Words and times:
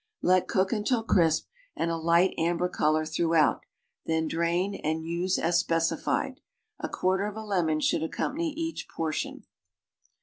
Let 0.23 0.47
cook 0.47 0.73
until 0.73 1.03
crisp 1.03 1.45
and 1.75 1.91
a 1.91 1.95
light 1.95 2.33
amber 2.35 2.67
color 2.67 3.05
throughout, 3.05 3.61
then 4.07 4.27
drain, 4.27 4.73
and 4.73 5.05
use 5.05 5.37
as 5.37 5.59
specified. 5.59 6.39
A 6.79 6.89
quarter 6.89 7.27
of 7.27 7.35
a 7.35 7.43
lemon 7.43 7.79
should 7.81 8.01
accompany 8.01 8.51
each 8.53 8.87
portion. 8.89 9.43